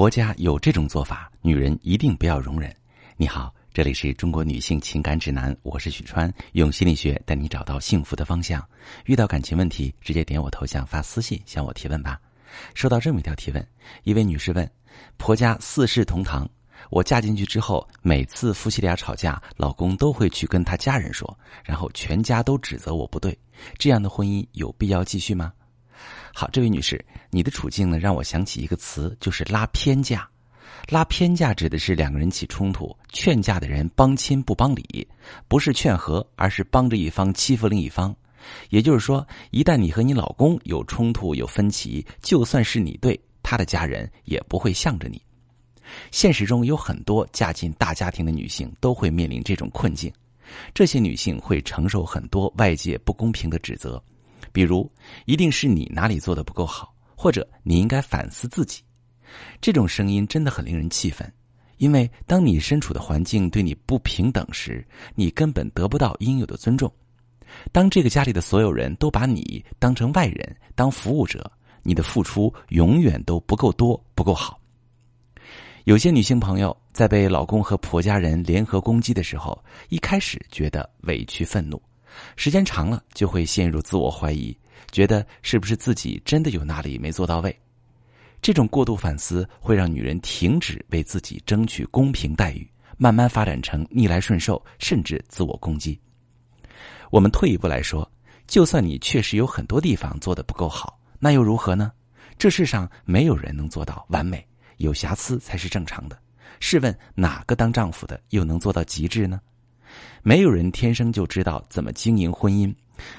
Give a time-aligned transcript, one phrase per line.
[0.00, 2.74] 婆家有这种做法，女人一定不要容忍。
[3.18, 8.66] 你好，这里是中国女性情感指南，我是许川，用心理学带你找到幸福的方向。
[9.04, 12.18] 遇到感情问题，直接点我头像发私信向我提问吧。
[12.74, 13.68] 收到这么一条提问，
[14.04, 14.66] 一位女士问：
[15.18, 16.48] 婆家四世同堂，
[16.88, 23.38] 我嫁进去之后，每次夫妻俩吵架，老公都会去跟他家人说，然后全家都指责我不对，
[23.76, 25.52] 这样的婚姻有必要继续吗？
[26.32, 30.28] 好，这位女士，你的处境呢，让我想起一个词，就是拉偏架。
[30.88, 35.06] 拉偏架指的是两个人起冲突，劝架的人帮亲不帮理，
[35.46, 38.14] 不是劝和，而是帮着一方欺负另一方。
[38.70, 45.20] 也就是说，一旦你和你老公有冲突、有分歧，就算是你对，他的家人也不会向着你。
[46.10, 50.10] 现实中有很多嫁进大家庭的女性都会面临这种困境，
[50.72, 54.02] 这些女性会承受很多外界不公平的指责。
[54.52, 54.90] 比如，
[55.26, 58.82] 一定是你哪里做的不够好，或者你应该反思自己。
[59.60, 61.32] 这种声音真的很令人气愤，
[61.76, 64.84] 因为当你身处的环境对你不平等时，
[65.14, 66.92] 你根本得不到应有的尊重。
[67.72, 71.50] 当这个家里的所有人都把你当成外人，当服务者，
[71.82, 74.60] 你的付出永远都不够多，不够好。
[75.84, 81.80] 有些女性朋友在被老公和婆家人联合攻击的时候，一开始觉得委屈愤怒。
[82.36, 84.56] 时间长了，就会陷入自我怀疑，
[84.90, 87.56] 觉得是不是自己真的有哪里没做到位？
[88.42, 92.66] 这种过度反思会让女人停止为自己争取公平待遇，
[92.96, 96.00] 慢慢发展成逆来顺受，甚至自我攻击。
[97.10, 98.10] 我们退一步来说，
[98.46, 101.92] 就算你确实有很多地方做的不够好，那又如何呢？
[102.38, 104.42] 这世上没有人能做到完美，
[104.78, 106.18] 有瑕疵才是正常的。
[106.58, 109.40] 试问哪个当丈夫的又能做到极致呢？
[110.22, 112.74] 没有人天生就知道怎么经营婚姻，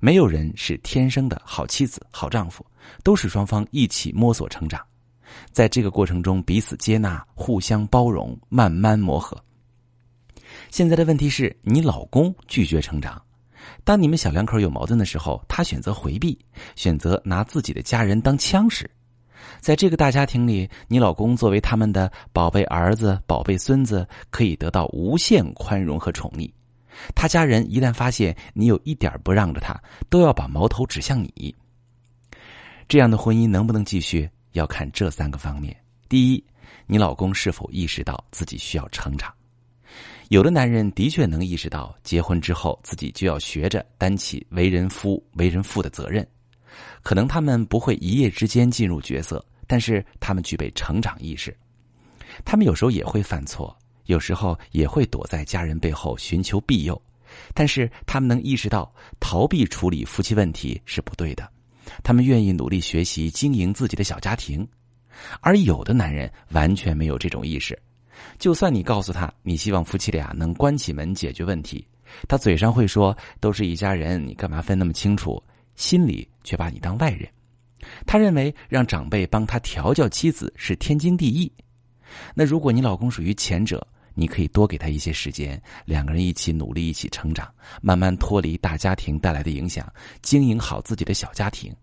[0.00, 2.64] 没有人是天生的好妻子、好丈夫，
[3.02, 4.80] 都是双方一起摸索成长，
[5.50, 9.36] 在这个过程中彼此接纳、互相包容、慢慢磨合。
[10.70, 13.20] 现在的问题是你老公拒绝成长，
[13.82, 16.38] 当你们小两口有矛盾的时候，他选择回避，
[16.76, 18.88] 选择拿自己的家人当枪使。
[19.60, 26.50] 在这个大家庭里，你老公作为他们的宝贝儿子、宝贝孙子，可以得到无限宽容和宠溺。
[27.14, 31.54] 他家人一旦发现你有一点不让着他，都要把矛头指向你。
[32.86, 35.76] 这样的婚姻能不能继续，要看这三个方面：
[36.08, 36.44] 第一，
[36.86, 39.32] 你老公是否意识到自己需要成长。
[40.28, 46.26] 有的男人的确能意识到，结婚之后自己就要学着担起为人夫、为人父的责任。
[47.02, 51.56] 可能他们不会一夜之间进入角色，但是他们具备成长意识。
[52.44, 53.76] 他们有时候也会犯错。
[54.06, 57.00] 有时候也会躲在家人背后寻求庇佑，
[57.54, 61.50] 但是他们能意识到逃避处理夫妻问题是不对的，
[62.02, 64.68] 他们愿意努力学习经营自己的小家庭，
[65.40, 67.80] 而有的男人完全没有这种意识，
[68.38, 71.82] 就算你告诉他你希望夫妻俩能关起门解决问题，
[72.28, 75.42] 他嘴上会说都是一家人，你干嘛分那么清楚，
[75.76, 77.28] 心里却把你当外人，
[78.06, 81.52] 他认为让长辈帮他调教妻子是天经地义，
[82.34, 83.86] 那如果你老公属于前者。
[84.16, 87.52] 你可以多给他一些时间，两个人一起努力，一起成长，
[87.82, 89.92] 慢慢脱离大家庭带来的影响，
[90.22, 91.74] 经营好自己的小家庭。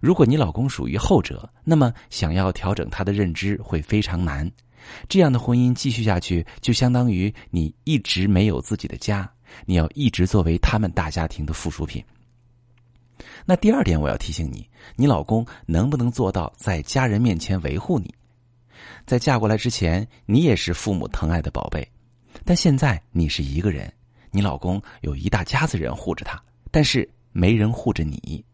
[0.00, 4.50] 如果你老公属于后者，那么想要调整他的认知会非常难。
[5.10, 9.30] 这样的婚姻继续下去，就相当于你一直没有自己的家，
[9.66, 12.02] 你要一直作为他们大家庭的附属品。
[13.44, 18.12] 那第二点，我要提醒你，你老公能不能做到在家人面前维护你？
[19.06, 21.86] 在嫁过来之前，你也是父母疼爱的宝贝，
[22.44, 23.92] 但现在你是一个人，
[24.30, 26.40] 你老公有一大家子人护着他，
[26.70, 28.44] 但是没人护着你，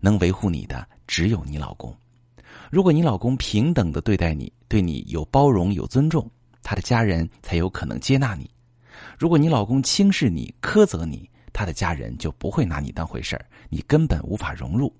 [0.00, 1.94] 能维护你的只有你老公。
[2.70, 6.30] 如果你老公平等的对待你，对你有包容有尊重，
[6.62, 8.50] 他的家人才有可能接纳你。
[9.18, 14.94] 如果你老公轻视你苛责你，他的家人就不会拿你当回事儿，你根本无法融入。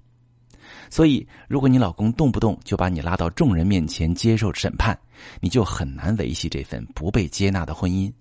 [0.90, 4.98] 所以，如果你老公动不动就把你拉到众人面前接受审判，
[5.40, 8.12] 你就很难维系这份不被接纳的婚姻。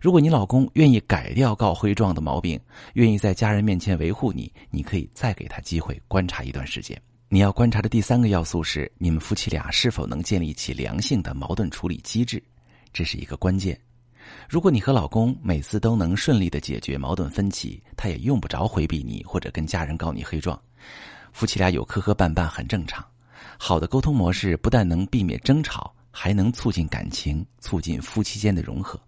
[0.00, 2.58] 如果你老公愿意改掉告灰状的毛病，
[2.94, 6.98] 愿意在家人面前维护你，你可以再给他机会观察一段时间。
[7.28, 12.42] 你要观察的第三个要素是，你们夫妻俩是否能建立起良性的矛盾处理机制，
[12.90, 13.78] 这是一个关键。
[14.48, 20.60] 如果你和老公每次都能顺利的解决矛盾分歧，他也用不着回避你或者跟家人告你黑状。
[21.32, 23.04] 夫妻俩有磕磕绊绊很正常，
[23.58, 29.00] 好的沟通模式不但能避免争吵，还能促进感情，促进夫妻间的融合。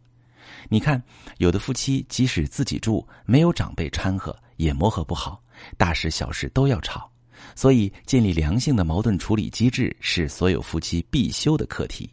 [0.70, 1.02] 你看，
[1.38, 5.42] 有的夫妻即使自己住，没有长辈掺和，也磨合不好，
[5.76, 7.10] 大事小事都要吵。
[7.54, 12.08] 所以，建立良性的矛盾处理机制是所有夫妻必修的课题。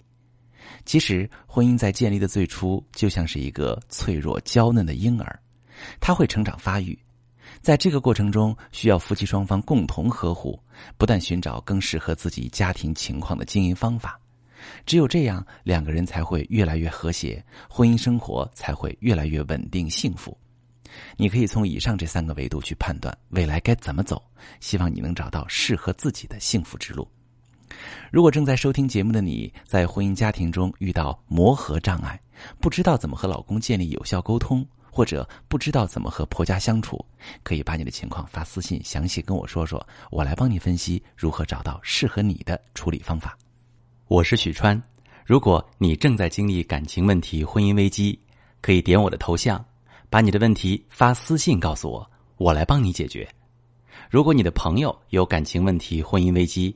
[0.85, 5.39] 其实，婚姻在建立的最初就像是一个脆弱娇嫩的婴儿，
[5.99, 6.97] 他会成长发育，
[7.61, 10.59] 在这个过程中，需要夫妻双方共同呵护，
[10.97, 14.19] 不断寻找更适合自己家庭情况的经营方法。
[14.85, 20.37] 只有这样，两个人才会越来越和谐，婚姻生活才会越来越稳定幸福。
[21.15, 24.21] 你可以从以上这三个维度去判断未来该怎么走，
[24.59, 27.07] 希望你能找到适合自己的幸福之路。
[28.12, 32.19] 如果正在收听节目的你在婚姻家庭中遇到磨合障碍，
[32.59, 37.03] 不知道怎么和老公建立有效沟通，或者不知道怎么和婆家相处，
[37.44, 43.38] 可以把你的情况发私信详细跟我说说，我来帮你分析如何找到适合你的处理方法。
[44.07, 44.81] 我是许川，
[45.25, 48.19] 如果你正在经历感情问题、婚姻危机，
[48.59, 49.63] 可以点我的头像，
[50.09, 53.25] 把你的问题发私信告诉我，我来帮你解决。
[54.09, 56.75] 如果你的朋友有感情问题、婚姻危机，